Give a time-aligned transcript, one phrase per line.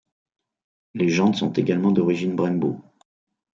[0.95, 2.81] Les jantes sont également d'origine Brembo.